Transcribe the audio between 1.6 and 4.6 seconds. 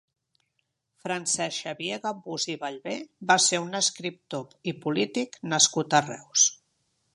Xavier Gambús i Ballvé va ser un escriptor